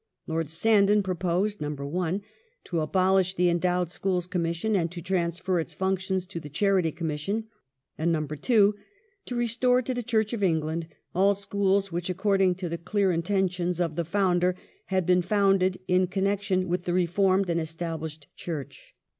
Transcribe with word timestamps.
Lord 0.25 0.49
Sandon 0.49 1.03
proposed 1.03 1.61
(1) 1.61 2.21
to 2.63 2.79
abolish 2.81 3.35
the 3.35 3.49
Endowed 3.49 3.91
Schools 3.91 4.25
Commission 4.25 4.75
and 4.75 4.89
to 4.91 4.99
transfer 4.99 5.59
its 5.59 5.75
functions 5.75 6.25
to 6.25 6.39
the 6.39 6.49
Charity 6.49 6.91
Commission; 6.91 7.43
and 7.99 8.29
(2) 8.41 8.75
to 9.27 9.35
restore 9.35 9.83
to 9.83 9.93
the 9.93 10.01
Church 10.01 10.33
of 10.33 10.41
England 10.41 10.87
all 11.13 11.35
schools 11.35 11.91
which, 11.91 12.09
according 12.09 12.55
to 12.55 12.67
the 12.67 12.79
clear 12.79 13.11
inten 13.11 13.51
tions 13.51 13.79
of 13.79 13.95
the 13.95 14.03
founder, 14.03 14.55
had 14.85 15.05
been 15.05 15.21
founded 15.21 15.79
in 15.87 16.07
connection 16.07 16.67
with 16.67 16.85
the 16.85 16.93
reformed 16.93 17.47
and 17.47 17.59
Established 17.61 18.25
Church. 18.35 18.95